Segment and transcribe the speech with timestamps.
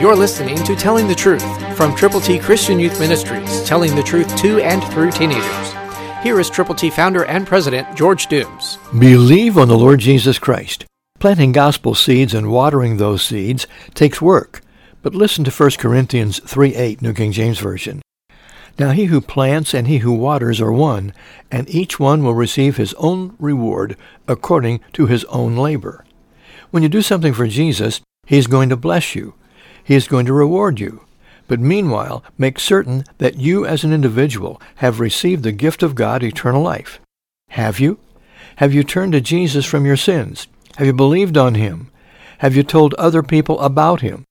[0.00, 4.36] You're listening to Telling the Truth from Triple T Christian Youth Ministries, telling the truth
[4.36, 5.72] to and through teenagers.
[6.22, 8.78] Here is Triple T founder and president George Dooms.
[8.96, 10.84] Believe on the Lord Jesus Christ.
[11.18, 14.60] Planting gospel seeds and watering those seeds takes work.
[15.02, 18.00] But listen to 1 Corinthians 3 8, New King James Version.
[18.78, 21.12] Now he who plants and he who waters are one,
[21.50, 23.96] and each one will receive his own reward
[24.28, 26.04] according to his own labor.
[26.70, 29.34] When you do something for Jesus, he is going to bless you.
[29.88, 31.00] He is going to reward you.
[31.46, 36.22] But meanwhile, make certain that you as an individual have received the gift of God,
[36.22, 37.00] eternal life.
[37.52, 37.98] Have you?
[38.56, 40.46] Have you turned to Jesus from your sins?
[40.76, 41.90] Have you believed on him?
[42.40, 44.24] Have you told other people about him?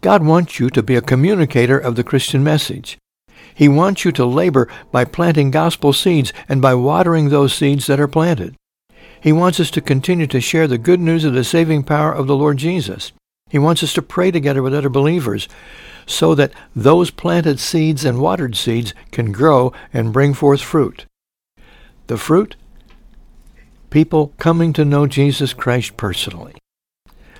[0.00, 2.96] God wants you to be a communicator of the Christian message.
[3.52, 7.98] He wants you to labor by planting gospel seeds and by watering those seeds that
[7.98, 8.54] are planted.
[9.20, 12.28] He wants us to continue to share the good news of the saving power of
[12.28, 13.10] the Lord Jesus.
[13.50, 15.48] He wants us to pray together with other believers
[16.06, 21.06] so that those planted seeds and watered seeds can grow and bring forth fruit.
[22.06, 22.56] The fruit?
[23.90, 26.54] People coming to know Jesus Christ personally.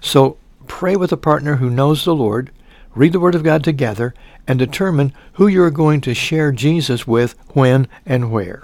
[0.00, 2.50] So pray with a partner who knows the Lord,
[2.94, 4.14] read the Word of God together,
[4.46, 8.62] and determine who you are going to share Jesus with, when, and where.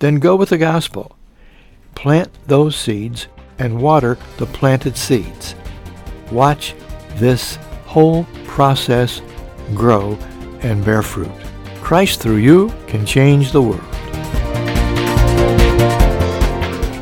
[0.00, 1.16] Then go with the gospel.
[1.94, 3.26] Plant those seeds
[3.58, 5.54] and water the planted seeds.
[6.30, 6.74] Watch
[7.16, 9.22] this whole process
[9.74, 10.18] grow
[10.62, 11.30] and bear fruit.
[11.82, 13.80] Christ through you can change the world.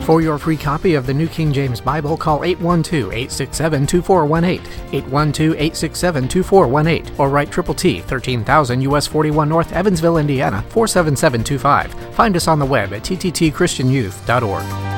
[0.05, 4.61] For your free copy of the New King James Bible, call 812-867-2418,
[4.93, 11.93] 812-867-2418, or write Triple T, 13000 US 41 North, Evansville, Indiana, 47725.
[12.15, 14.96] Find us on the web at tttchristianyouth.org.